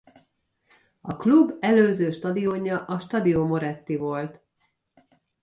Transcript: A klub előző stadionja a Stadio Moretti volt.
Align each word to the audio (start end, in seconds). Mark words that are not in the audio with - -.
A 1.01 1.15
klub 1.15 1.57
előző 1.59 2.11
stadionja 2.11 2.85
a 2.85 2.99
Stadio 2.99 3.45
Moretti 3.47 3.95
volt. 3.95 4.41